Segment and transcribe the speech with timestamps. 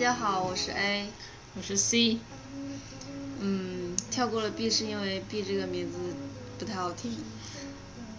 [0.00, 1.08] 家好，我是 A，
[1.54, 2.20] 我是 C。
[3.38, 5.98] 嗯，跳过了 B 是因为 B 这个名字
[6.58, 7.12] 不太好听。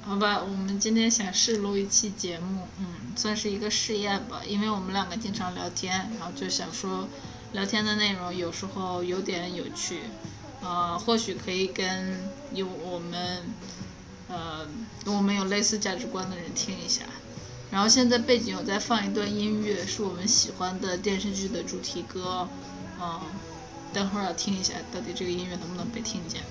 [0.03, 2.85] 好吧，我们今天想试录一期节目，嗯，
[3.17, 7.07] 算是一个试验吧，因为我们两个经常聊天，然后就想说
[7.53, 10.01] 聊天的内容有时候有点有趣，
[10.61, 12.15] 呃，或许可以跟
[12.53, 13.41] 有我们
[14.27, 14.67] 呃
[15.03, 17.05] 跟我们有类似价值观的人听一下。
[17.71, 22.45] 然后现在背景有在放一段音乐，是我们喜欢的电视剧的主题歌，
[22.99, 23.21] 嗯，
[23.93, 26.43] 等会儿要听一下，到底这个音乐能不能被听见。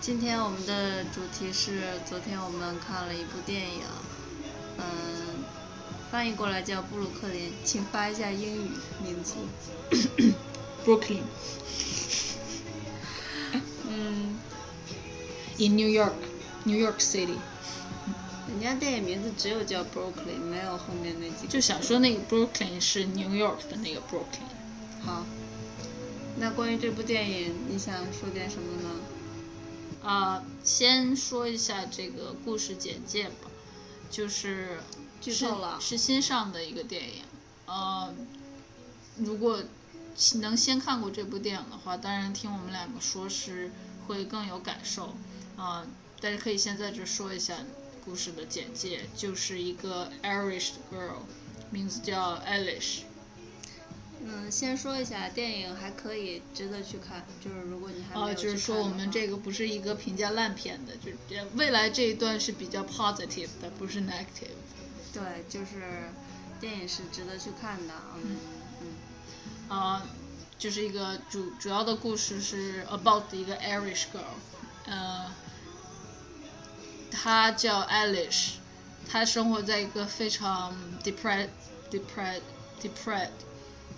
[0.00, 3.82] 今天我们的主题是昨天我们看了一部电影，
[4.78, 4.84] 嗯，
[6.10, 8.70] 翻译过来叫《布鲁克林》，请发一下英语
[9.04, 9.34] 名字。
[10.84, 11.22] Brooklyn
[13.88, 14.36] 嗯
[15.58, 16.14] ，in New York,
[16.64, 17.38] New York City。
[18.48, 21.48] 人家电影名字只有叫 Brooklyn，没有后面那几个。
[21.48, 25.04] 就想说那个 Brooklyn 是 New York 的那个 Brooklyn。
[25.04, 25.24] 好，
[26.38, 28.90] 那关于这部电影，你想说点什么呢？
[30.00, 33.50] 啊、先说一下这个故事简介吧，
[34.10, 34.80] 就是
[35.20, 37.24] 是剧透了是新上的一个电影，
[37.66, 38.14] 呃，
[39.16, 39.62] 如果
[40.40, 43.70] 能先看过这部电影的话，当然听我们两个说是
[44.06, 45.14] 会更有感受，
[45.56, 45.84] 啊、
[46.20, 47.56] 但是可以先在这说一下
[48.08, 51.18] 故事的简介，就是一个 Irish girl，
[51.68, 53.00] 名字叫 Eilish，
[54.24, 57.26] 嗯，先说一下，电影还可以，值得去看。
[57.38, 64.56] 就是如果你还没啊，有就是说我们这个不是一个评价烂片的，就是这未来这一段是比较 positive 的，不是 negative。
[65.12, 66.10] 对，就是
[66.58, 68.38] 电影是值得去看的，嗯
[68.80, 68.96] 嗯。
[69.68, 70.02] 啊、
[70.58, 74.38] 就是一个主主要的故事是 about 一个 Irish girl，
[74.86, 75.30] 呃，
[77.10, 78.52] 她叫 Alice，
[79.08, 81.48] 她生活在一个非常 depressed
[81.90, 82.40] depressed
[82.80, 83.30] depressed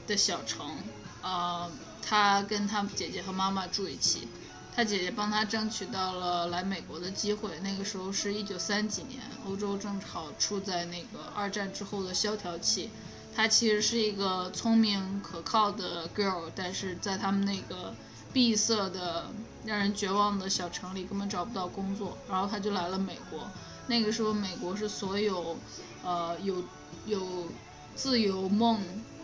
[0.06, 0.78] 的小城，
[1.22, 1.70] 啊、
[2.02, 4.28] 她跟她姐姐和妈妈住一起，
[4.74, 12.90] 她姐姐帮她争取到了来美国的机会，那个时候是一九三几年，欧洲正好处在那个二战之后的萧条期。
[13.34, 17.94] 她其实是一个聪明可靠的 girl，但是在他们那个
[18.32, 19.30] 闭塞的、
[19.64, 23.50] 让人绝望的小城里根本找不到工作，然后他就来了美国。
[23.86, 25.56] 那个时候，美国是所有
[26.02, 26.62] 呃有
[27.06, 27.48] 有
[27.94, 28.80] 自由梦，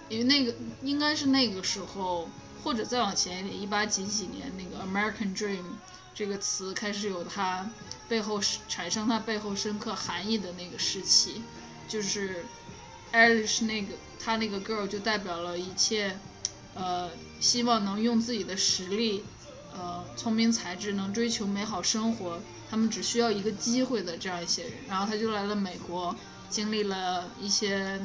[0.09, 2.29] 因为那个应该是那个时候，
[2.63, 5.65] 或者再往前一点，一八几几年那个 American Dream
[6.15, 7.71] 这个词开始有它
[8.09, 11.43] 背后产生它背后深刻含义的那个时期，
[11.89, 12.45] 就是。
[13.13, 16.19] Irish 那个她那个 girl 就代表了一切，
[16.77, 17.11] 呃，
[17.41, 19.25] 希望能用自己的实力，
[19.75, 22.39] 呃，聪明才智能追求美好生活，
[22.71, 24.73] 他们只需要一个机会的这样一些人。
[24.89, 26.15] 然后他就来了美国，
[26.51, 28.01] 经历了一些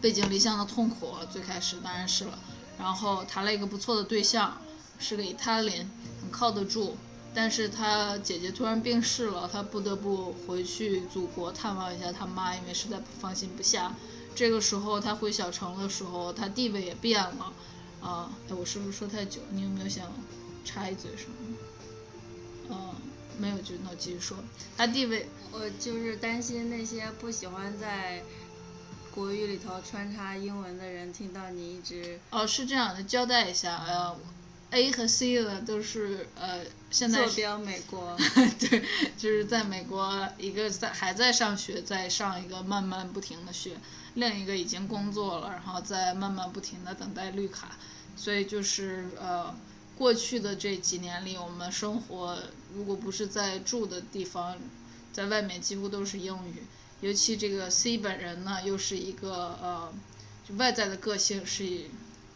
[0.00, 2.38] 背井离乡的痛苦，最开始当然是了。
[2.78, 4.56] 然后谈了一个不错的对象，
[4.98, 5.86] 是个 Italian，
[6.22, 6.96] 很靠得住。
[7.32, 13.94] 但是他姐姐突然病逝了，他不得不回去祖国探望一下他妈，因为实在放心不下。
[14.34, 17.52] 这个时候他回小城的时候，他地位也变了。
[18.00, 19.40] 啊、哎，我是不是说太久？
[19.50, 20.10] 你有没有想
[20.64, 21.56] 插一嘴什么？
[22.70, 22.94] 嗯，
[23.38, 24.36] 没有就那我继续说。
[24.76, 28.22] 他地位，我就是担心那些不喜欢在
[29.10, 34.16] 国语里头穿插英文的人，听到你一直哦，是这样的，交代一下，呃
[34.70, 38.16] ，A 和 C 呢都是呃现在是坐标美国。
[38.60, 38.82] 对，
[39.16, 43.76] 就是在美国，一个在还在上学，在上一个慢慢不停的学，
[44.14, 47.76] 另一个已经工作了，然后在慢慢不停的等待绿卡，
[48.16, 49.54] 所以就是呃，
[49.96, 52.38] 过去的这几年里，我们生活
[52.74, 54.56] 如果不是在住的地方，
[55.12, 56.62] 在外面几乎都是英语，
[57.00, 59.92] 尤其这个 C 本人呢，又是一个呃，
[60.48, 61.86] 就外在的个性是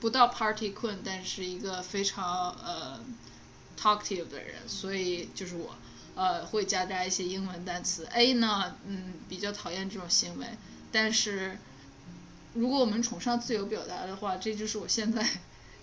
[0.00, 3.00] 不到 party queen，但是一个非常呃
[3.80, 5.74] talkative 的人，所以就是我，
[6.14, 8.06] 呃，会夹杂一些英文单词。
[8.12, 10.46] A 呢，嗯，比较讨厌这种行为，
[10.94, 11.58] 但是
[12.54, 15.28] 如果我们崇尚自由表达的话，这就是我现在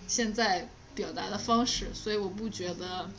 [0.08, 3.10] 现在表达的方式，所以我不觉得。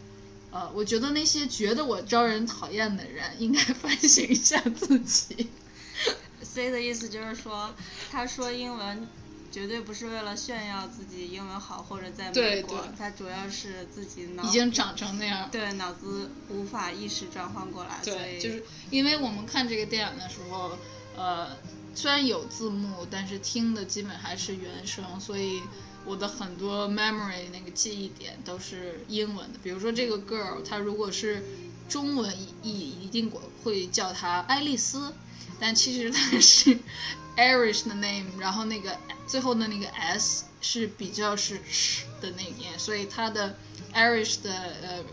[0.55, 5.49] 呃，我觉得那些觉得我招人讨厌的人，应该 反省一下自己。
[6.43, 7.73] C 的意思就是说，
[8.11, 9.07] 他说英文
[9.51, 15.49] 绝对不是为了炫耀自己英文好或者在美国对，他主要是自己脑已经长成那样。
[15.51, 20.77] 对脑子无法意识转换过来，所对，以就是因为我们看这个电影的时候，
[21.17, 21.57] 呃，
[21.95, 25.61] 虽然有字幕，但是听的基本还是原声，所以
[26.05, 29.59] 我的很多 memory 那个记忆点都是英文的。
[29.61, 31.43] 比如说这个 girl，她如果是
[31.87, 33.31] 中文译，一定
[33.63, 35.13] 会叫她爱丽丝，
[35.59, 36.79] 但其实她是
[37.37, 38.97] Irish 的 name，然后那个
[39.27, 43.55] 最后的那个 s 是比较是 sh 的那个音，所以她的
[43.93, 44.51] Irish 的
[44.81, 45.03] 呃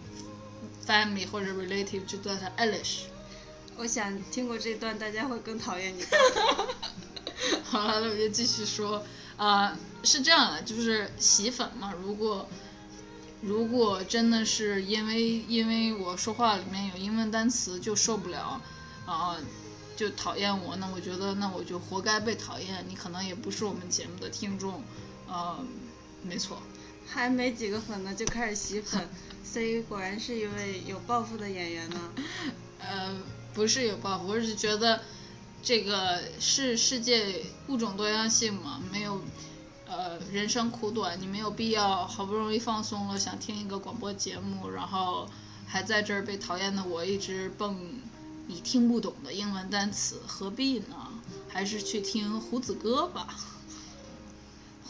[0.86, 3.09] family 或者 relative 就叫她 Elish。
[3.80, 6.04] 我想听过这段，大家会更讨厌你。
[7.64, 9.02] 好了，那我就继续说，
[9.38, 9.74] 啊、
[10.04, 12.46] 是这样的，就是洗粉嘛，如果
[13.40, 18.60] 如果真的是因为因为我说话里面有英文单词就受不了，
[19.06, 19.38] 啊、
[19.96, 24.84] 就讨厌我，那我觉得那我就活该被讨厌，你可能也不是我们节目的听众，
[25.26, 25.64] 呃，
[26.22, 26.60] 没错，
[27.06, 29.08] 还没几个粉呢，就开始洗粉
[29.42, 31.96] 所以果然是一位有抱负的演员呢。
[32.78, 33.16] 呃，
[33.54, 35.00] 不是有抱负，我是觉得
[35.62, 39.20] 这个是世界物种多样性嘛，没有
[39.86, 45.28] 呃人生苦短，你没有必要好不容易放松了，想听一个广播节目，然后
[45.66, 48.00] 还在这儿被讨厌的我一直蹦
[48.46, 50.96] 你听不懂的英文单词，何必呢？
[51.48, 53.36] 还是去听胡子哥吧。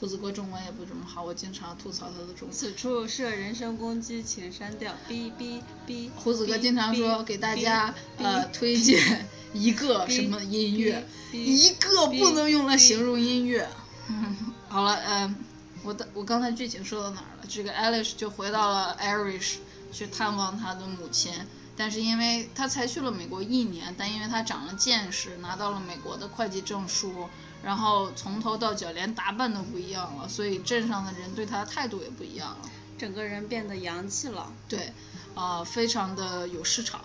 [0.01, 2.51] 胡子哥中文也不怎么好，我经常吐槽他的中文。
[2.51, 4.95] 此处设人身攻击，请删掉。
[5.07, 6.09] 哔哔哔。
[6.17, 13.69] 胡 子哥经常说给大家呃推荐一个什么音乐，一个不能用来形容音乐。
[14.09, 14.35] 嗯，
[14.71, 15.37] 好了，嗯，
[15.83, 17.45] 我的我刚才剧情说到哪儿了？
[17.47, 19.57] 这个 Alice 就回到了 Irish
[19.93, 21.31] 去探望他的母亲，
[21.77, 27.29] 但是因为他才去了美国一年，但因为他长了见识，拿到了美国的会计证书，
[27.63, 32.71] 然后从头到脚连打扮都不一样了，所以镇上的人对他的态度也不一样了。
[32.99, 34.53] 整个人变得洋气了。
[34.69, 34.93] 对，
[35.35, 37.01] 啊、非常的有市场，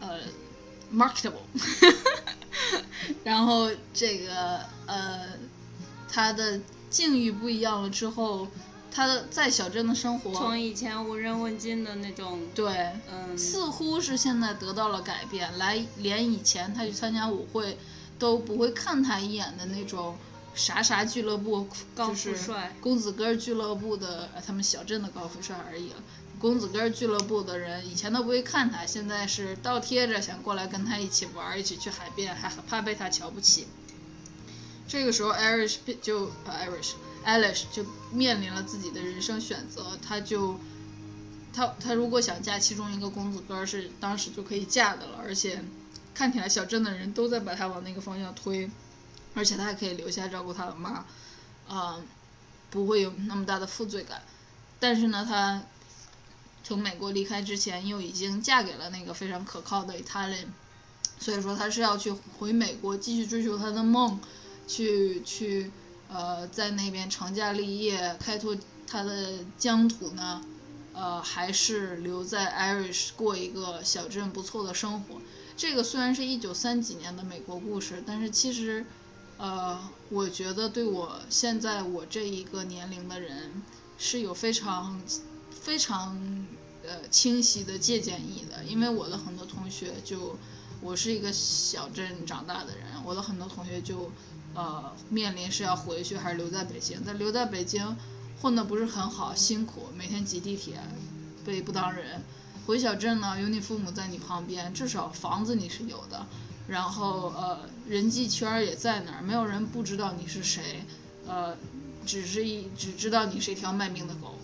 [0.00, 0.20] 呃
[0.92, 1.42] ，marketable，
[3.24, 5.26] 然后这个呃，
[6.08, 8.46] 他的境遇不一样了之后，
[8.92, 17.76] 他的在小镇的生活，从以前无人问津的那种，对，嗯，似乎是现在得到了改变，来连以前他去参加舞会
[18.24, 20.16] 都不会看他一眼的那种
[20.54, 25.96] 啥啥俱乐部，高就是富帅公子哥俱乐部的呃他们小镇的高富帅而已了。
[26.40, 33.66] 公子哥俱乐部的人以前都不会看他，现在是倒贴着想过来跟他一起玩，一起去海边，还怕被他瞧不起。
[34.88, 36.92] 这个时候，Irish 就呃 Irish
[37.26, 40.58] Alice 就面临了自己的人生选择，他就
[41.52, 45.62] 他他如果想嫁其中一个公子哥是当时就可以嫁的了，而且
[46.14, 48.70] 看起来小镇的人都在把他往那个方向推，
[49.34, 51.04] 而且他还可以留下照顾他的妈，
[51.68, 52.00] 啊、
[52.70, 54.22] 不会有那么大的负罪感。
[54.78, 55.62] 但是呢，他
[56.62, 60.46] 从美国离开之前又已经嫁给了那个非常可靠的 Italian，
[61.18, 64.20] 所以说他是要去回美国继续追求他的梦，
[64.68, 65.70] 去去
[66.08, 68.56] 呃在那边成家立业，开拓
[68.86, 70.42] 他的疆土呢，
[70.92, 75.20] 呃还是留在 Irish 过一个小镇不错的生活。
[75.56, 78.84] 这个虽然是一九三几年的美国故事，但是其实
[79.38, 83.62] 呃我觉得对我现在我这一个年龄的人
[83.96, 85.00] 是有非常
[85.50, 86.46] 非常
[86.84, 90.36] 呃清晰的借鉴意义的，因为我的很多同学就
[90.80, 94.10] 我是一个小镇长大的人，我的很多同学就
[94.54, 97.96] 呃面临是要回去还是留在北京，但留在北京
[98.42, 100.80] 混的不是很好，辛苦，每天挤地铁，
[101.44, 102.22] 被不当人。
[102.66, 106.26] 回小镇呢，有你父母在你旁边，至少房子你是有的，
[106.66, 110.84] 然后呃人际圈也在那儿，没有人不知道你是谁，
[111.26, 111.56] 呃
[112.06, 114.38] 只是一只知道你是一条卖命的狗，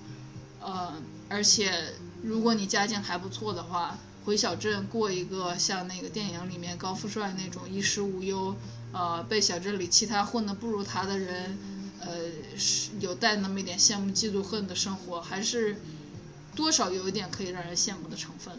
[0.60, 0.92] 呃
[1.28, 8.54] 而且如果你家境还不错的话，回小镇过一个像那个电影里面高富帅那种衣食无忧，
[8.92, 11.58] 呃被小镇里其他混的不如他的人，
[12.00, 12.08] 呃
[12.58, 15.80] 是有带那么一点羡慕嫉妒恨的生活，还是
[16.60, 18.58] 多少有一点可以让人羡慕的成分。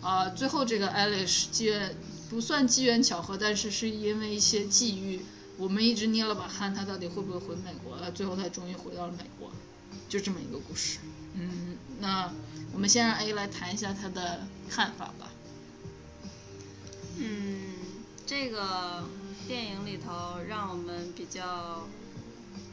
[0.00, 1.94] 啊、最后这个 Alice 机缘
[2.30, 5.20] 不算机缘巧合，但是是因为一些际遇，
[5.58, 7.96] 我们一直捏了把汗，他到底会不会回美国？
[7.96, 9.52] 呃，最后他终于回到了美国，
[10.08, 10.98] 就这么一个故事。
[11.34, 12.32] 嗯，那
[12.72, 15.30] 我们先让 A 来谈一下他的看法吧。
[17.18, 17.60] 嗯，
[18.26, 19.04] 这个
[19.46, 21.86] 电影里头让我们比较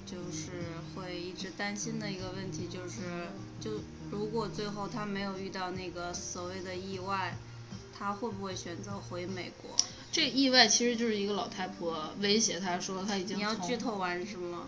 [0.05, 0.51] 就是
[0.93, 3.27] 会一直担心的一个问题就是，
[3.59, 3.79] 就
[4.13, 7.35] 如果最后他没有遇到那个所谓的意外，
[7.97, 9.71] 他会不会选择回美国？
[10.11, 14.67] 这意外其实就是一个老太婆威胁他说他已经你要剧透完是吗？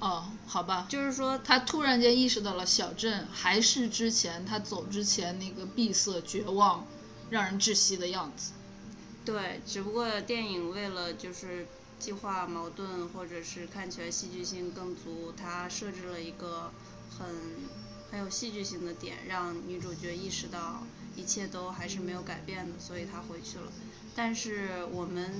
[0.00, 6.84] 哦，好吧，就是说他突然间意识到了小镇还是之前他走之前那个闭塞、绝望、
[7.30, 8.52] 让人窒息的样子。
[9.24, 11.66] 对，只不过电影为了就是
[11.98, 16.70] 激化矛盾，或者是看起来戏剧性更足，他设置了一个
[17.18, 17.26] 很
[18.10, 20.86] 很有戏剧性的点，让女主角意识到
[21.16, 23.72] 一切都还是没有改变的，所以她回去了。
[24.16, 25.30] 但是我们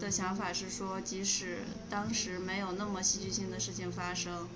[0.00, 1.58] 的想法是说，即使
[1.88, 4.48] 当时没有那么戏剧性的事情发生，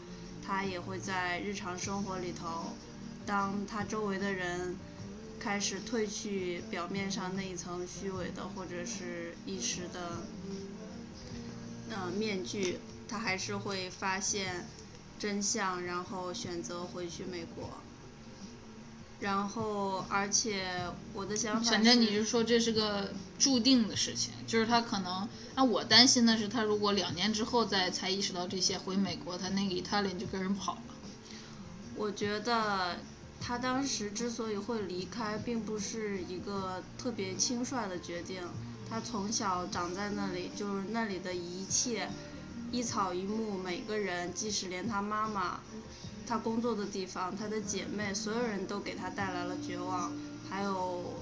[0.47, 2.73] 她也会在日常生活里头，
[3.27, 4.77] 当她周围的人
[5.41, 10.23] 开始褪去表面上那一层虚伪的或者是一时的
[11.91, 12.79] 呃面具，
[13.09, 14.67] 他还是会发现
[15.19, 17.71] 真相，然后选择回去美国。
[19.21, 20.65] 然后，而且
[21.13, 30.83] 我的想法反正你是说这是个注定的事情，就是他可能，那我担心的是他如果两年之后再才意识到这些，回美国他那个 Italian 就跟人跑了。
[31.97, 32.99] 我觉得
[33.41, 38.43] 他当时之所以会离开，并不是一个特别轻率的决定。
[38.89, 42.09] 他从小长在那里，就是那里的一切，
[42.71, 45.61] 一草一木，每个人，即使连他妈妈。
[46.27, 50.13] 他工作的地方，他的姐妹，所有人都给他带来了绝望，
[50.51, 51.15] 还有，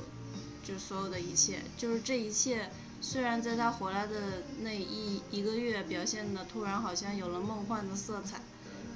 [0.64, 2.68] 就所有的一切，就是这一切，
[3.00, 8.40] 虽然在他回来的那一一个月表现的突然好像有了梦幻的色彩，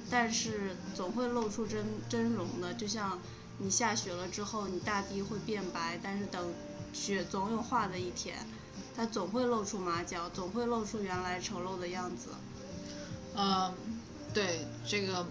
[0.09, 3.17] 但是总会露出真真容的，就像
[3.59, 6.53] 你下雪了之后，你大地会变白，但是等
[6.93, 8.37] 雪总有化的一天，
[8.95, 12.29] 它总会露出马脚，总会露出原来丑陋的样子。
[13.35, 13.73] 嗯，
[14.33, 15.25] 对这个。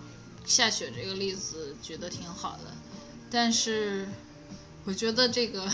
[0.46, 2.74] 下雪这个例子举得挺好的，
[3.30, 4.08] 但是
[4.84, 5.70] 我觉得这个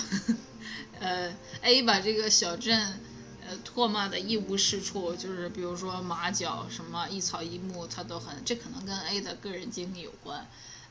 [0.98, 2.98] 呃 A 把这个小镇
[3.46, 10.46] 呃唾骂的一无是处，就是比如说马脚什么一草一木，他都很，这可能跟 A 的个人经历有关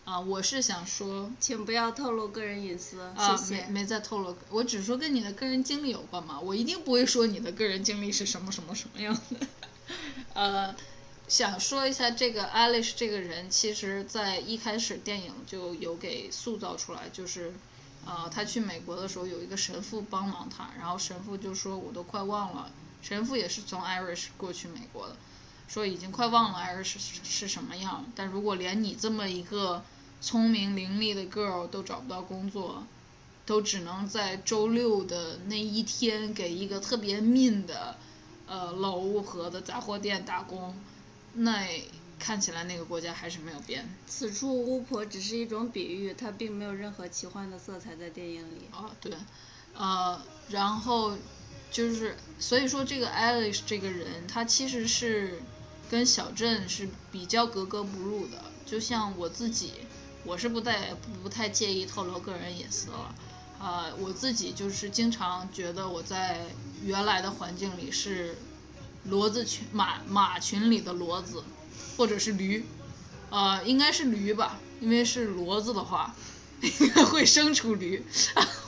[0.06, 0.20] 啊。
[0.20, 3.56] 我是想说，请不要透露个人隐私，谢谢。
[3.66, 9.48] 没没在透露，我只说跟你的个人经历有关嘛，我一定不会说你的个人经历是什么什么什么样的，
[10.34, 10.76] 呃。
[11.28, 17.52] 想说一下这个 Alice 这个人，其实在一开始电影就有给塑造出来，就是，
[18.06, 22.70] 呃，他去美国的时候有一个神父帮忙他，然后神父就说我都快忘了，
[23.02, 25.16] 神父也是从 Irish 过去美国的，
[25.68, 29.84] 说已经快忘了 Irish 是什么样，但如果连你这么一个
[30.22, 32.86] 聪明伶俐的 girl 都找不到工作，
[33.46, 37.96] 都只能在周六的那一天给一个特别 mean 的，
[38.48, 40.76] 呃，老巫婆的杂货店打工。
[41.34, 41.68] 那
[42.18, 43.88] 看起来那个国家还是没有变。
[44.08, 48.62] 此处巫婆只是一种比喻，它并没有任何奇幻的色彩在电影里。
[48.72, 49.12] 啊，对，
[49.76, 51.18] 呃，然后
[51.72, 55.42] 就是，所以说这个 Alice 这个人，他其实是
[55.92, 58.42] 跟小镇是比较格格不入的。
[58.66, 59.74] 就像我自己，
[60.26, 63.16] 我是不太不太介意透露个人隐私了。
[63.60, 66.42] 啊，我自己就是经常觉得我在
[66.84, 68.36] 原来的环境里是。
[69.08, 71.44] 骡子群马马群里的骡子，
[71.96, 72.66] 或者是驴，
[73.30, 76.16] 呃，应该是驴吧，因为是骡子的话，
[76.60, 78.04] 应该会生出驴。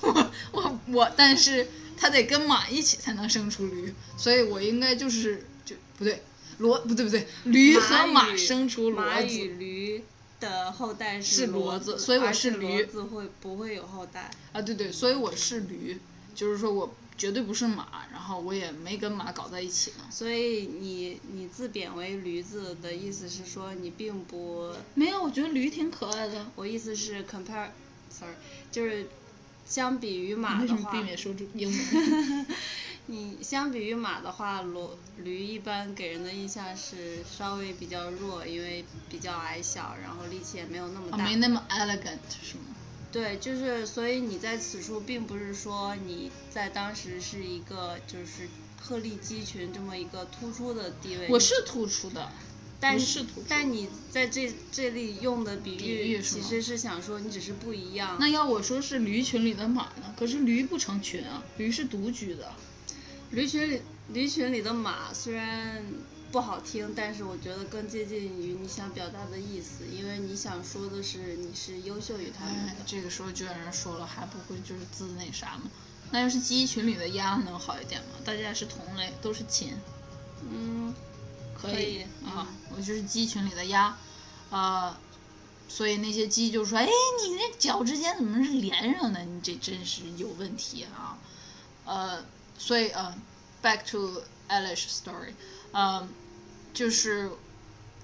[0.01, 6.21] 我我我，但是它得跟马一起才能生出驴，所以我应该就是就不对，
[6.59, 9.01] 骡不对不对，驴和马生出骡子。
[9.01, 10.03] 马与驴
[10.39, 12.83] 的后代是骡子，所以我是驴。
[12.83, 14.31] 骡子会不会有后代？
[14.53, 15.99] 啊对对，所以我是驴，
[16.35, 16.93] 就是说我。
[17.17, 20.03] 绝对不是马，然后我也没跟马搞在一起呢。
[20.11, 26.45] 所以你你自贬为驴子的意思是说你并不没有，我觉得驴挺可爱的。
[26.55, 28.35] 我意思是 compare，sorry，
[28.71, 29.07] 就是
[29.65, 32.45] 相比于马的话，避免说出英文。
[33.09, 34.89] 你相比于马的话，骡
[35.23, 41.17] 驴一般给人的印象是稍微比较弱，因为比较矮小，然后力气也没有那么大。
[41.17, 42.75] 没那么 elegant 是吗？
[43.09, 48.49] 对，就是所以你在此处并不是说你在当时是一个就是
[48.81, 51.29] 鹤立鸡群这么一个突出的地位。
[51.29, 52.29] 我是突出的，
[52.81, 58.17] 但是但你在这这里用的比喻其实是想说你只是不一样。
[58.19, 60.13] 那要我说是驴群里的马呢？
[60.19, 62.51] 可是驴不成群啊，驴是独居的。
[63.31, 65.83] 驴群里驴群里的马虽然。
[66.29, 72.75] 不好听，但是我觉得更接近于你想表达的意思，因为你想说的是你是优秀于他们的。
[72.85, 75.71] 这个时候就有人说了，还不会就是自那啥吗？
[76.11, 78.09] 那要是鸡群里的鸭能好一点吗？
[78.25, 79.73] 大家是同类，都是禽。
[80.51, 80.93] 嗯，
[81.55, 83.97] 可以啊，我就是鸡群里的鸭，
[84.49, 84.97] 呃，
[85.69, 89.23] 所以那些鸡就说，哎，你那脚之间怎么是连上的？
[89.23, 91.17] 你这真是有问题啊。
[91.85, 92.25] 呃，
[92.57, 93.15] 所以呃
[93.61, 95.33] ，back to Alice story。
[95.71, 96.07] 嗯，
[96.73, 97.29] 就是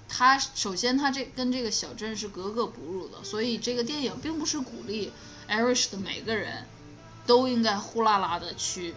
[0.08, 5.12] 他首先他这跟这个小镇是格格不入的，所以这个电影并不是鼓励
[5.48, 6.66] Irish 的每个人
[7.26, 8.94] 都应该呼啦啦的去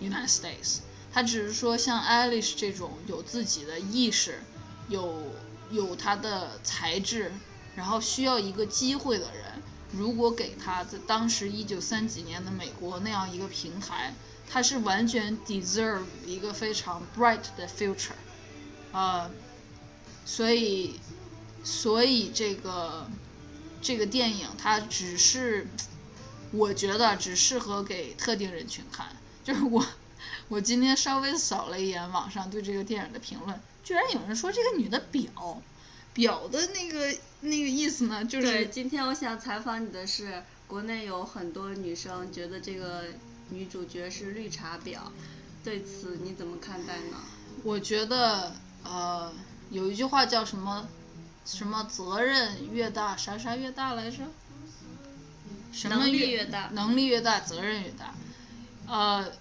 [0.00, 0.78] United States，
[1.12, 4.42] 他只是说像 Alice 这种有自己的意识、
[4.88, 5.22] 有
[5.70, 7.32] 有他的才智，
[7.76, 9.62] 然后需要一个机会的人，
[9.92, 14.14] 如果给他在当时一九三几年的美国那样一个平台，
[14.48, 18.12] 他是完全 deserve 一个非常 bright 的 future，
[18.92, 19.30] 呃，
[20.24, 20.98] 所以
[21.62, 23.06] 所以这个
[23.82, 25.66] 这个电影它只是
[26.52, 29.08] 我觉得只适合给特定人群看，
[29.44, 29.86] 就是我
[30.48, 35.58] 我今天稍微扫了一眼网上对这个电影的评论，居然有人说这个女的婊。
[36.14, 38.66] 表的那个那个意思呢，就是。
[38.66, 43.04] 今天我想采访你的是，国内有很多女生觉得这个
[43.50, 44.98] 女主角是绿茶婊，
[45.64, 47.16] 对此你怎么看待呢？
[47.64, 48.52] 我觉得
[48.84, 49.32] 呃，
[49.70, 50.86] 有一句话叫什么
[51.44, 54.18] 什么责任越大啥啥越大来着？
[55.72, 56.68] 什么越大？
[56.72, 58.14] 能力越大，责任越大。
[58.86, 59.32] 呃，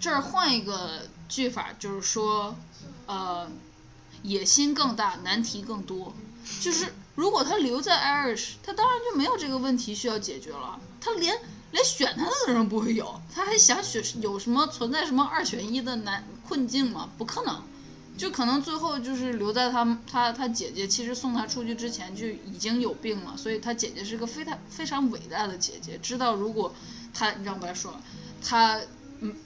[0.00, 2.56] 这儿换一个句法，就是说
[3.06, 3.48] 呃。
[4.24, 6.12] 野心更大，难题更多。
[6.60, 10.80] 就是如果他留在 Irish，他当然就没有这个问题需要解决了。
[11.00, 11.40] 他连
[11.70, 17.08] 连选他的人不会有，他还想选有什么存在什么二选一的难困境吗？
[17.18, 17.62] 不可能。
[18.16, 26.74] 就可能最后就是留在他他他姐姐其实送他出去之前就已经有病了，所以他姐姐是个非常非常伟大的姐姐，知道如果
[27.14, 27.94] 他你让白说
[28.42, 28.80] 他。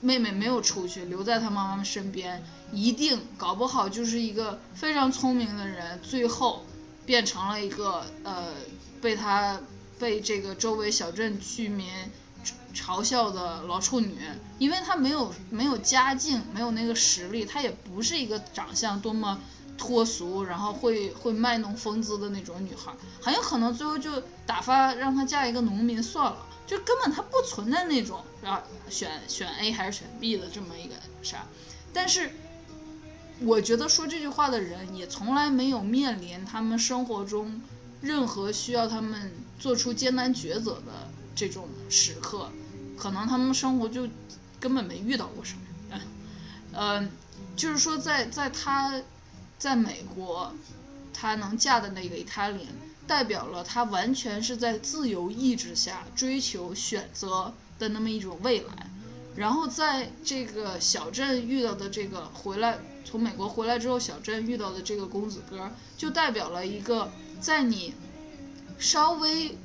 [0.03, 6.63] 妹妹没有出去，留在她妈妈身边，一定搞不好就是一个非常聪明的人，最后
[7.07, 8.49] 变成了一个呃
[9.01, 9.59] 被他
[10.03, 11.87] 被这个周围小镇居民
[12.75, 14.19] 嘲笑的老处女，
[14.59, 19.39] 因为她没有没有家境，没有那个实力，她也不是一个长相多么
[19.79, 26.47] 脱俗，然后会会卖弄风姿的那种女孩，很有可能最后就打发让她嫁一个农民算了。
[26.67, 31.47] 就根本它不存在那种啊选选 A 还是选 B 的这么一个啥，
[31.93, 32.31] 但是
[33.41, 37.61] 我觉得说这句话的人也从来没有面临他们生活中
[38.01, 39.33] 任何需要他们
[39.63, 42.51] 做出艰难抉择的这种时刻，
[42.99, 44.09] 可能他们生活就
[44.59, 46.01] 根本没遇到过什么，
[46.73, 47.11] 嗯，
[47.55, 49.01] 就是说在在他
[49.59, 50.53] 在美国，
[51.13, 52.67] 他能嫁的那个伊塔琳。
[53.05, 58.89] 代表了他完全是在自由意志下追求选择的那么一种未来，
[59.35, 67.93] 然后在这个小镇遇到的这个回来从美国回来之后小镇遇到的这个公子哥，就代表了一个在你
[68.79, 69.57] 稍微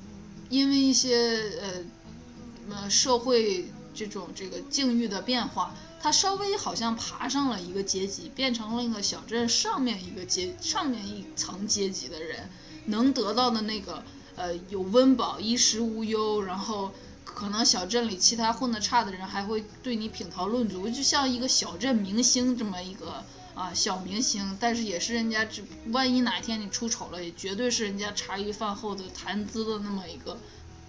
[0.49, 12.49] 因为一些呃呃社会这种这个境遇的变化，他稍微好像爬上了一个阶级，变成了一个小镇上面一个阶上面一层阶级的人。
[12.89, 14.01] 能得到的那个
[14.37, 16.93] 呃有温饱衣食无忧，然后
[17.25, 23.25] 可能小镇里其他混得差的人还会对你品头论足，就像一个小镇明星这么一个
[23.57, 30.37] 啊小明星，但是也是人家只万一哪天你出丑了，也绝对是人家茶余饭后的谈资的那么一个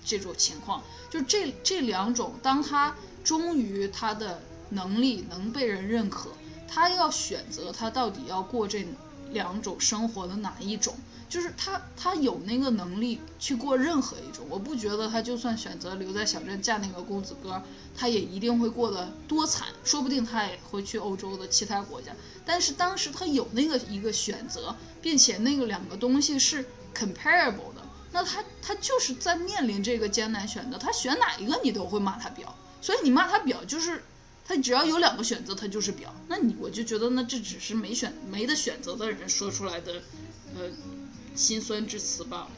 [0.04, 0.82] 这种情况。
[1.08, 6.28] 就这这两种，当他终于他的能力能被人认可，
[6.68, 8.86] 他要选择他到底要过这
[9.32, 10.94] 两种生活的哪一种。
[11.28, 14.46] 就是他，他有那个能力去过任何一种。
[14.48, 17.62] 我不觉得他就算选择留在小镇嫁那个公子哥，
[17.94, 19.68] 他也一定会过得多惨。
[19.84, 22.12] 说不定他也会去欧洲的其他国家。
[22.46, 26.64] 但是当时他有那个一个选择，并且那个两个东西是
[26.96, 32.46] comparable 的，那他他就是在面临这个艰难选择，他选哪一个你都会骂他婊。
[32.80, 34.02] 所以你骂他婊，就是
[34.48, 36.08] 他只要有两个选择，他就是婊。
[36.26, 40.02] 那你我就觉得那这只是没选没得选择的人说出来的，
[40.56, 40.70] 呃。
[41.36, 42.48] 心酸之词吧。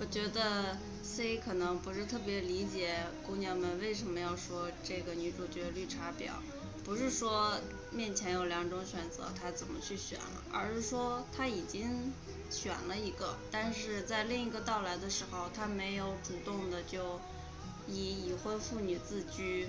[0.00, 6.30] 我觉得 C 可能不是特别理解姑娘们为什么要说这个女主角绿茶婊，
[6.82, 12.10] 不是说面前有两种选择，她怎么去选了，而是说她已经
[12.48, 17.20] 选了一个，但是在另一个到来的时候，她没有主动的就
[17.86, 19.68] 以已婚妇女自居，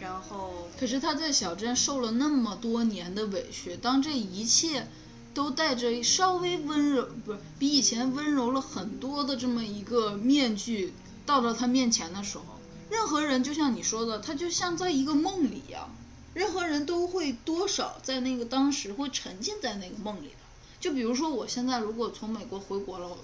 [0.00, 0.68] 然后。
[0.78, 4.88] 可是他在小镇受了那么多年的委屈，当这一切。
[5.32, 10.92] 都带着稍微温柔，不是比以前温柔了很多的这么一个面具，
[11.24, 12.44] 到了他面前的时候，
[12.90, 15.94] 任何人就像你说的，他就像在一个梦里一样，
[16.34, 20.34] 任何人都会多少在那个当时会沉浸在那个梦里的。
[20.80, 23.16] 就比如说我现在如果从美国回国了，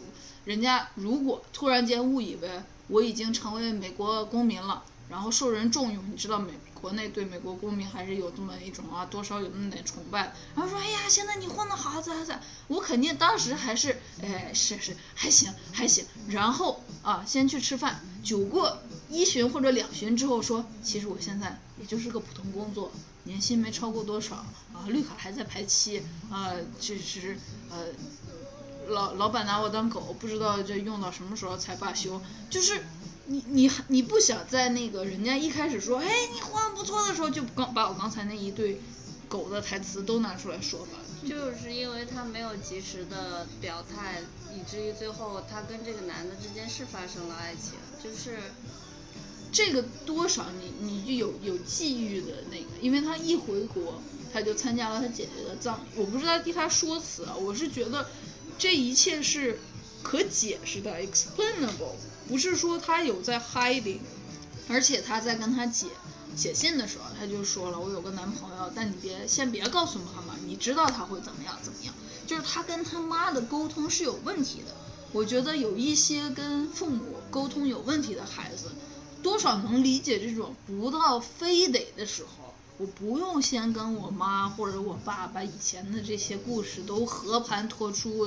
[0.44, 4.84] 人家如果突然间误以为我已经成为美国公民了。
[5.08, 10.34] 然后受人重用，你知道美国内对美国公民还是有这么一种啊，多少有那么点崇拜。
[10.54, 16.04] 然后说，哎呀，现在你混得好，咋咋，我肯定当时还是，哎，是是，还行还行。
[16.28, 22.90] 然后啊，先去吃饭，酒过一巡或者两巡之后说，其实我现在也就是个普通工作，
[23.24, 24.36] 年薪没超过多少，
[24.72, 27.38] 啊，绿卡还在排期，啊，这是
[27.70, 27.86] 呃。
[28.88, 32.22] 老老板拿我当狗，不知道这用到什么时候才罢休。
[32.48, 32.80] 就是
[33.26, 38.80] 你你你不想在那个人家一开始说，哎，你画的不错的时候，就刚把我刚才那一对
[39.28, 40.98] 狗的台词都拿出来说吧。
[41.26, 44.22] 就是因为他没有及时的表态，
[44.54, 48.38] 以至于最后他跟这个男的之间是发生了爱情，就是
[49.50, 54.00] 这个多少你你就有有际遇的那个，因为他一回国
[54.32, 58.06] 他就参加了他姐姐的葬礼，我不是在替他说辞啊，我是觉得
[58.58, 59.58] 这一切是
[60.02, 61.94] 可解释的，explainable，
[62.28, 64.00] 不是说他有在 hiding，
[64.68, 65.88] 而且他在跟他姐。
[66.36, 71.94] 写信的时候，他就说了，我有个男朋友，但你别先别告诉妈妈，你知道他会怎么样怎么样。
[72.26, 74.74] 就是他跟他妈的沟通是有问题的。
[75.12, 78.70] 我觉得有一些跟父母沟通有问题的孩子，
[79.22, 82.45] 多少能理解这种不到非得的时候，
[82.78, 88.26] 我不用先跟我妈或者我爸把以前的这些故事都和盘托出，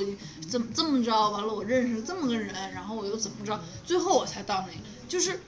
[0.50, 5.40] 怎么这么着，完了我认识这么个人，然后我又怎么着，最后我才到那个，就是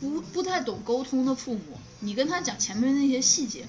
[0.00, 1.60] 不不太懂沟通的父母。
[2.00, 3.66] 你跟他讲前面那些细节，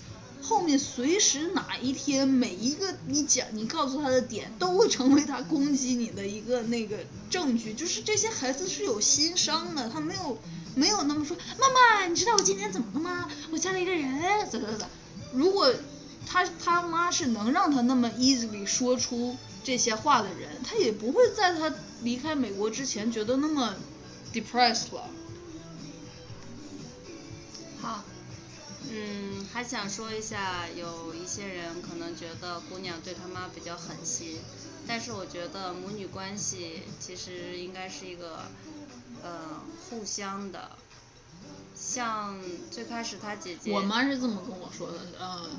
[0.48, 7.74] 后面随时哪一天每一个你讲你告诉他的点都会成为他攻击你的一个那个证据。
[7.74, 10.38] 就是这些孩子是有心伤的，他没有
[10.74, 13.30] 没有那么说妈妈，你知道我今天怎么了吗？
[13.52, 14.88] 我嫁了一个人，咋咋咋。
[15.34, 15.74] 如果
[16.26, 23.76] 他他妈是能让他那么 easily 说出这些话的人，他也不会在他离开美国之前觉得那么
[24.34, 25.10] depressed 了。
[27.82, 28.02] 好。
[28.90, 34.40] 嗯，还想说一下，有一些人可能觉得姑娘对她妈比较狠心，
[34.88, 38.44] 但是我觉得母女关系其实应该是一个，
[39.22, 40.72] 呃，互相的。
[41.76, 42.40] 像
[42.72, 45.50] 最开始她姐姐，我妈是这么跟我说的，嗯，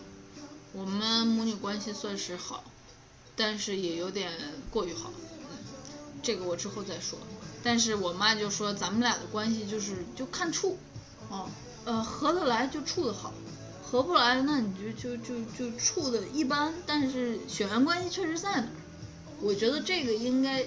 [0.72, 2.64] 我们母女关系算是好，
[3.36, 4.32] 但是也有点
[4.70, 5.12] 过于好，
[6.22, 7.18] 这个我之后再说。
[7.62, 10.78] 但是我妈就说咱们俩的关系就是就看处，
[11.28, 11.50] 哦。
[11.88, 13.33] 呃，合得来就处得好，
[13.83, 18.68] 合不来那你就就就就处的一般，但是血缘关系确实在那儿。
[19.40, 20.66] 我觉得这个应该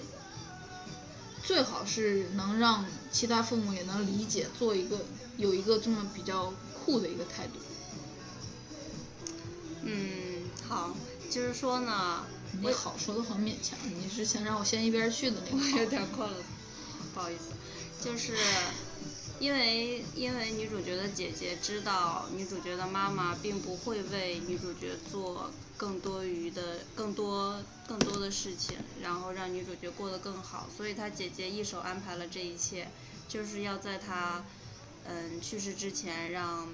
[1.44, 5.06] 最好是能让其他父母也能理解，做一个
[5.38, 7.60] 有一个这么比较酷的一个态度。
[9.84, 10.96] 嗯，好，
[11.30, 12.26] 就是说呢，
[12.60, 15.64] 你好说的很勉强，你是想让我先一边去的那个。
[15.64, 16.38] 我有点困了，
[17.14, 17.54] 不好意思，
[18.04, 18.34] 就是。
[19.42, 32.88] 因为因为女主角的姐姐知道女主角的妈妈并不会为女主角做更多余的更多更多的事情，然后让女主角过得更好，所以她姐姐一手安排了这一切，
[33.28, 34.46] 就是要在她
[35.06, 36.68] 嗯去世之前，让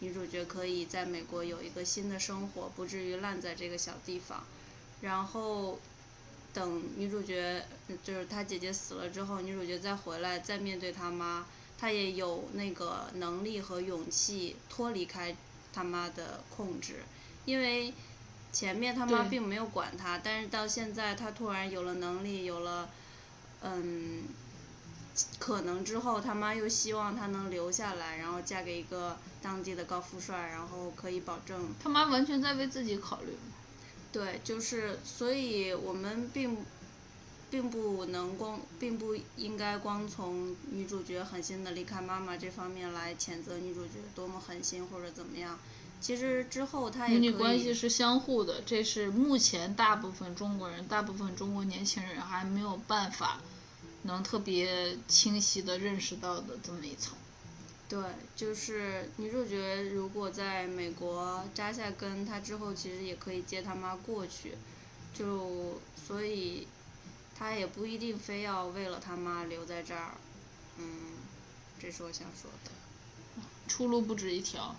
[0.00, 4.42] 女主角可以在美国有一个新的生活，不至于烂在这个小地方。
[5.02, 5.78] 然后
[6.52, 7.64] 等女主角
[8.02, 11.46] 就是她姐姐死了之后，女主角再回来再面对她妈。
[11.80, 15.36] 他也有那个能力和勇气脱离开
[15.72, 17.04] 他妈的控制，
[17.44, 17.94] 因为
[18.52, 22.90] 前面他妈并没有管他，但是到现在他突然有了能力，有了
[23.62, 24.24] 嗯
[25.38, 31.72] 可能之后，他妈又希望他能留下来，然后嫁给一个当地的高富帅，然后可以保证。
[31.80, 33.36] 他妈完全在为自己考虑。
[34.10, 36.56] 对，就是所以我们并。
[37.50, 45.58] 并不能光，并不应该光从女主角狠心的离开妈妈这方面来谴责女主角多么狠心或者怎么样。
[46.00, 53.40] 其实之后她也母女关系是相互的，这是目前大部分中国人、大部分中国年轻人还没有办法
[54.02, 57.16] 能特别清晰的认识到的这么一层。
[57.88, 57.98] 对，
[58.36, 64.52] 就是女主角如果在美国扎下根，她之后其实也可以接她妈过去，
[65.14, 66.68] 就所以。
[67.38, 70.14] 他也不一定非要为了他妈留在这儿，
[70.76, 71.12] 嗯，
[71.80, 72.72] 这是我想说的。
[73.68, 74.74] 出路不止一条，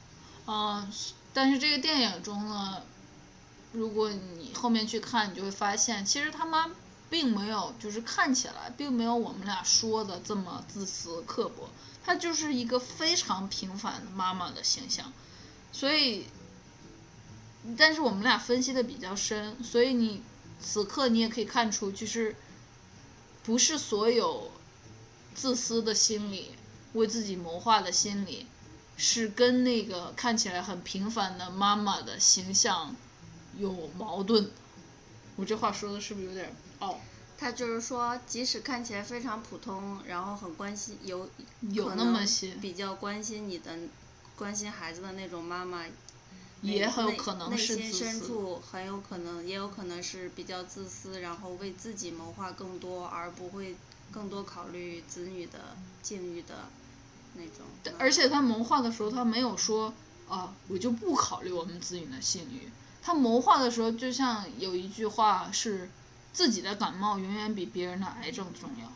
[0.45, 0.91] 啊，
[1.33, 2.81] 但是这个电影中呢，
[3.71, 6.69] 如果你后面去看，你就会发现，其实他妈
[7.09, 11.69] 并没有，就是看起来并没有我们俩说的这么自私刻薄，
[12.03, 15.13] 她就是一个非常平凡的妈妈的形象，
[15.71, 16.25] 所以，
[17.77, 20.23] 但是我们俩分析的比较深，所以你
[20.61, 22.35] 此刻你也可以看出，就是。
[23.49, 24.51] 不是所有
[25.33, 26.51] 自私的心理、
[26.93, 28.45] 为自己谋划的心理，
[28.95, 32.95] 是跟那个看起来很平凡的妈妈的形象
[33.57, 34.51] 有矛盾。
[35.35, 36.99] 我这话说的是不是有点傲？
[37.39, 41.27] 他就是说，即使看起来非常普通，然后很关心有
[41.71, 43.75] 有那么些比较关心你的、
[44.35, 45.85] 关心孩子的那种妈妈，
[46.61, 47.93] 也很有可能内心。
[47.93, 53.75] 深处很有可能，也有可能是比较自私，然后为自己谋划更多，而不会
[54.11, 56.69] 更多考虑子女的境遇的
[57.35, 57.65] 那种。
[57.85, 59.93] 嗯而且他谋划的时候，他没有说
[60.27, 62.69] 啊，我就不考虑我们子女的性欲。
[63.01, 65.89] 他谋划的时候，就像有一句话是，
[66.33, 68.91] 自己的感冒永远比别人的癌症重要。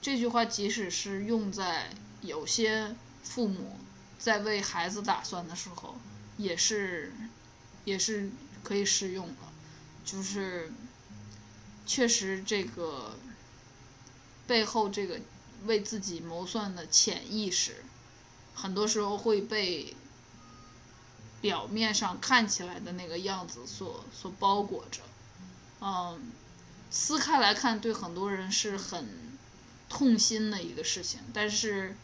[0.00, 1.90] 这句话即使是用在
[2.22, 3.76] 有些父母
[4.18, 5.94] 在为孩子打算的时候，
[6.40, 7.12] 也是
[7.84, 8.30] 也是
[8.64, 9.34] 可以适用的。
[10.04, 10.72] 就是
[11.86, 13.16] 确实这个
[14.46, 15.20] 背后这个
[15.66, 17.84] 为自己谋算的潜意识，
[18.54, 19.94] 很多时候会被
[21.40, 25.00] 表面上看起来的那个样子所所包裹着。
[25.80, 26.32] 嗯，
[26.90, 29.08] 撕开来看，对很多人是很
[29.88, 31.20] 痛心的一个事情。
[31.32, 31.96] 但是，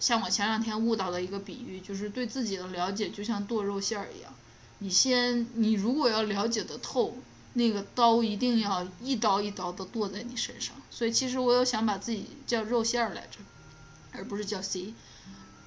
[0.00, 4.32] 像我前两天悟到的一个比喻，就是对自己的了解就像剁肉馅儿一样，
[4.78, 7.16] 你先，你如果要了解的透，
[7.54, 10.76] 那个刀一定要一刀一刀的剁在你身上。
[10.90, 13.38] 所以其实我有想把自己叫肉馅儿来着，
[14.12, 14.94] 而不是叫 C。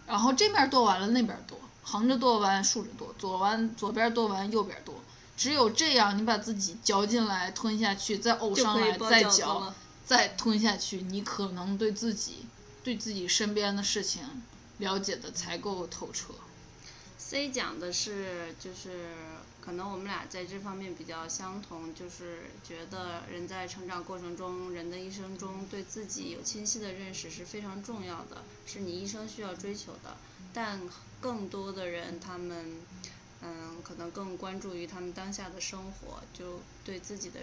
[0.07, 4.95] 然后这面剁完了，那边剁，横着剁完，竖着剁，左完左边剁完，右边剁。
[5.37, 9.73] 只有这样，你把自己嚼进来，吞下去，再呕上来，再嚼，
[10.05, 12.45] 再吞下去，你可能对自己、
[12.83, 14.43] 对自己身边的事情
[14.79, 16.33] 了解的才够透彻。
[17.17, 19.13] C 讲的是，就是
[19.61, 30.17] 可能我们俩在这方面比较相同，就是觉得人在成长过程中，人的一生中对自己有清晰的认识是非常重要的，是你一生需要追求的。
[30.53, 30.81] 但
[31.21, 32.81] 更多的人，他们
[33.41, 37.39] 嗯，可能更关注于他们当下的生活，就对自己的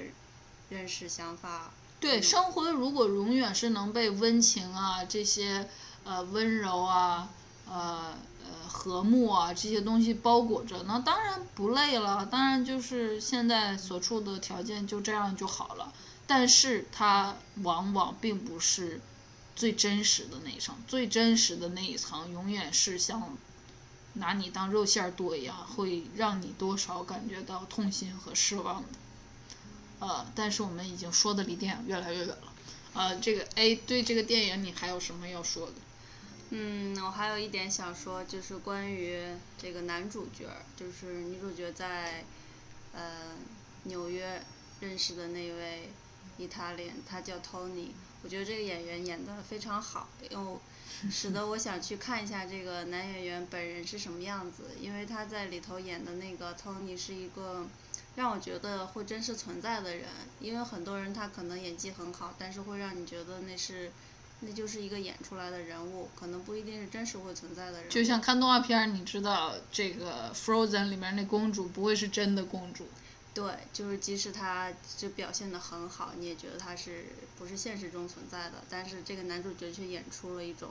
[0.68, 1.72] 认识、想法。
[2.00, 5.68] 对，生活如果永远是能被温情啊这些
[6.04, 7.28] 呃温柔啊
[7.68, 15.92] 呃呃和睦啊这些东西包裹着，那当然不累了，当然就是现在所处的条件就这样就好了。
[16.26, 19.00] 但是它往往并不是
[19.56, 23.36] 最真实的那一层，最真实的那一层永远是像
[24.12, 28.88] 拿你当肉馅儿剁一样，会让你多少感觉到痛心和失望的。
[30.00, 32.52] 呃，但是我们已经说的离电影越来越远了。
[32.94, 35.72] 呃，这个 A 对这个电影你还有什么要说的？
[36.50, 39.22] 嗯，我还有一点想说，就是关于
[39.60, 42.24] 这个男主角，就是女主角在
[42.92, 43.36] 呃
[43.84, 44.42] 纽约
[44.80, 45.90] 认识的那位
[46.38, 47.88] 意大利人，他叫 Tony。
[48.22, 50.60] 我觉得这个演员演的非常好，又
[51.10, 57.66] 使得我想去看一下这个男演员本人是什么样子，因为他在里头演的那个 Tony 是一个
[58.16, 60.08] 让我觉得会真实存在的人，
[60.40, 63.92] 因为很多人他可能演技很好，但是会让你觉得那是
[64.40, 67.90] 那就是一个演出来的人物，可能不一定是真实会存在的人。
[67.90, 72.88] 就像看动画片儿，你知道这个 Frozen 里面那公主不会是真的公主。
[73.34, 77.06] 对，就是即使他就表现的很好，你也觉得他是
[77.38, 80.70] 不是现实中存在的，但是这个男主角却演出了一种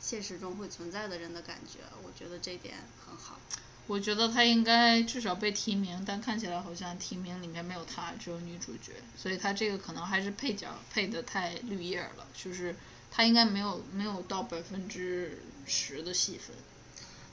[0.00, 2.74] 现实中会存在的人的感觉，我觉得这点
[3.06, 3.38] 很好。
[3.86, 12.74] 我觉得他应该至少被提名，但看起来好像提名里面没有他，只有女主角，所以他这个可能还是配角配的太绿叶了，就是
[13.10, 16.56] 他应该没有没有到百分之十的戏份。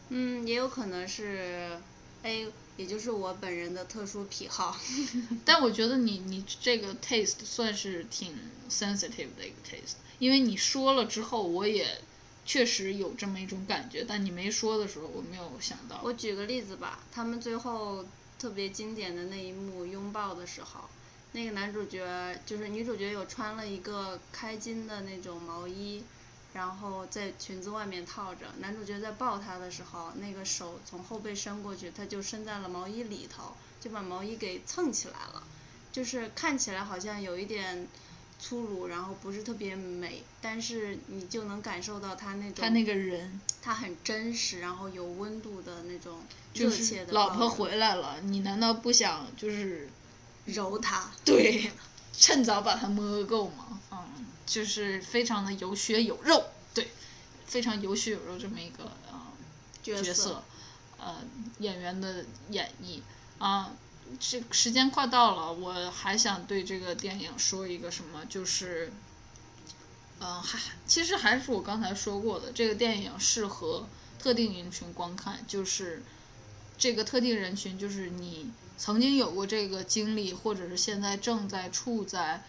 [0.09, 1.79] 嗯，也有可能是
[2.23, 4.77] A，也就是我本人的特殊癖好。
[5.45, 8.35] 但我觉得你你这个 taste 算是挺
[8.69, 12.01] sensitive 的一个 taste，因为你说了之后，我也
[12.45, 16.01] 确实有这么一种感觉，但你没说的时候，我没有想到。
[16.03, 18.03] 我举个例子吧，他们最后
[18.39, 20.89] 特别经典的那一幕拥抱的时候，
[21.33, 26.03] 那个男主角就是女主角有穿了一个开襟的那种毛衣，
[26.53, 28.47] 然后在裙子外面套着。
[28.59, 35.43] 男主角在抱她的时候，那个手从后背伸过去，他就伸在了毛衣里头，就把毛衣给蹭起来了，
[35.91, 37.87] 就是看起来好像有一点。
[38.41, 49.87] 粗鲁，然后不是特别美，但是你就能感受到他那种他那个人他很真实，然后有温度的那种就是热切的老婆回来了，你难道不想就是
[50.45, 51.11] 揉他？
[51.23, 51.71] 对，
[52.13, 53.79] 趁早把他摸够吗？
[53.91, 56.89] 嗯，就是非常的有血有肉，对，
[57.45, 59.21] 非常有血有肉这么一个呃
[59.83, 60.43] 角色色，
[60.97, 61.17] 呃
[61.59, 63.01] 演员的演绎
[63.37, 63.71] 啊。
[64.19, 68.91] 这时间快到了，我还想对这个电影说一个什么，就是，
[70.19, 73.87] 嗯，还其实还是我刚才说过的，这个电影适合
[74.19, 76.03] 特定人群观看，就是
[76.77, 82.43] 这个特定人群就是你曾经有过这个经历，或者是现在正在处在，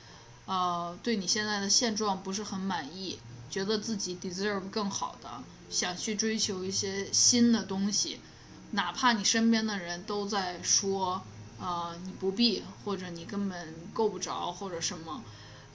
[0.46, 3.18] 呃，对你现在的现状不是很满意，
[3.50, 8.20] 觉得自己 deserve 更好的，想去追求一些新的东西，
[8.72, 11.22] 哪怕你身边的人都在说，
[11.62, 15.22] 呃，你不必，或者你根本够不着，或者什么，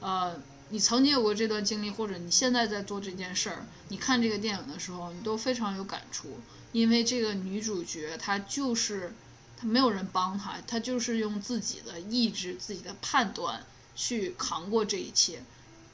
[0.02, 0.36] 呃，
[0.70, 6.42] 你曾经有过这段经历，或者你现在在做这件事儿，你看这个电影的时候，你都非常有感触，
[6.74, 9.16] 因为这个女主角她就是
[9.56, 13.64] 她没有人帮她，她就是用自己的意志、自己的判断
[13.96, 15.42] 去扛过这一切。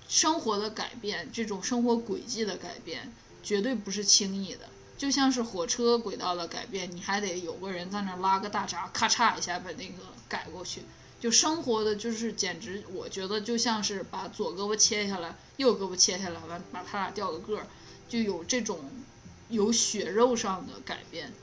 [0.09, 4.69] 生活的改变，这种生活轨迹的改变，绝对不是轻易的。
[5.03, 9.97] 就像是火车轨道的改变，你还得有个人在那拉个大闸，咔嚓一下把那个
[10.29, 10.83] 改过去。
[11.19, 17.67] 就生活的就是简直，我觉得就像是把左胳膊切下来，右胳膊切下来，完把他俩掉个个儿，
[18.07, 18.79] 就有这种
[19.49, 21.33] 有血肉上的改变。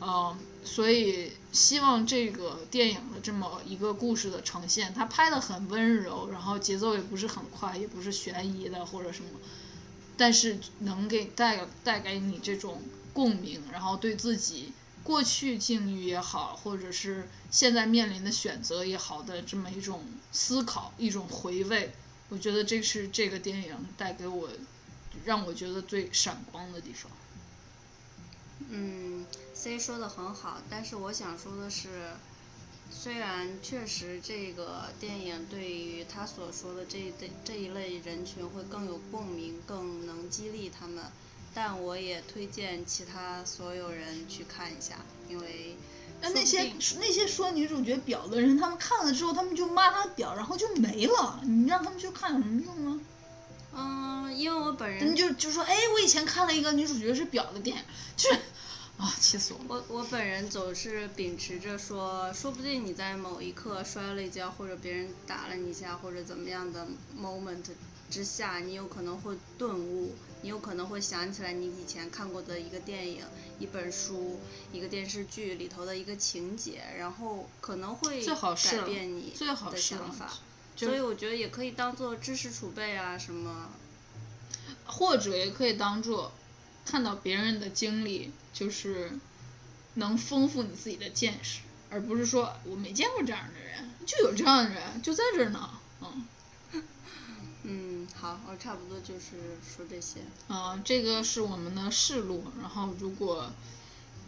[0.00, 9.28] 嗯，所以希望这个电影的这么一个故事的呈现，它拍的很温柔，然后节奏也不是很快，也不是悬疑的或者什么，
[10.16, 14.72] 但是能给带带给你这种共鸣，然后对自己
[15.02, 21.92] 过去境遇也好，或者是现在面临的选择也好的这么一种思考，一种回味，
[22.28, 24.48] 我觉得这是这个电影带给我
[25.24, 27.10] 让我觉得最闪光的地方。
[28.70, 32.14] 嗯，C 说的很好，但是我想说的是，
[32.96, 41.04] 虽然确实这个电影对于他所说的这一这这一类人群会更有共鸣，更能激励他们，
[41.52, 45.76] 但我也推荐其他所有人去看一下，因为
[46.22, 53.00] 那那些那些说女主角婊的人，他们看了之后，他们就骂她婊，然后就没了，你让他们去看有什么用啊？
[53.76, 57.82] 嗯，因为我本人就就说，哎，我以前看了一个女主角是婊的电影，
[58.16, 58.38] 就是
[58.96, 59.60] 啊，气死我。
[59.68, 66.86] 我我本人总是秉持着说，说不定你在某一刻摔了一跤，或者别人打了你一下，或者怎么样的
[67.18, 67.64] moment
[68.10, 73.24] 之下，你有可能会顿悟，你有可能会想起来你以前看过的一个电影、
[73.58, 74.38] 一本书、
[74.72, 79.34] 一个电视剧里头的一个情节，然后可能会改变你
[79.70, 80.30] 的想法。
[80.76, 83.70] 所以我觉得也可以当做知识储备啊什么，
[84.86, 86.32] 或者也可以当做
[86.84, 89.12] 看到别人的经历，就是
[89.94, 95.70] 能丰富你自己的见识，而不是说我没见过这样的人，就有这样的人就在这儿呢，
[96.00, 96.26] 嗯。
[97.66, 100.20] 嗯，好，我差不多就是说这些。
[100.48, 103.50] 啊，这个是我们的试录，然后如果，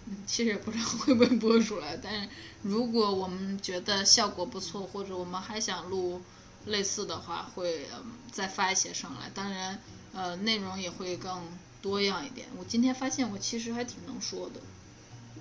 [0.07, 2.29] 嗯其实也不知道会不会播出来，但是
[2.63, 6.23] 如果我们觉得效果不错，或者我们还想录。
[6.67, 7.87] 类似的话会
[8.33, 9.81] 再发一些上来，当然
[10.13, 11.41] 呃内容也会更
[11.87, 12.49] 多样一点。
[12.59, 14.61] 我今天发现我其实还挺能说的。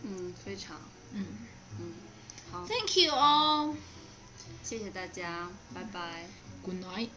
[0.04, 0.78] 嗯，非常。
[1.14, 1.26] 嗯
[1.80, 1.94] 嗯，
[2.52, 2.66] 好。
[2.68, 3.74] Thank you all。
[4.64, 6.28] 谢谢大家，拜拜。
[6.64, 7.10] Good night。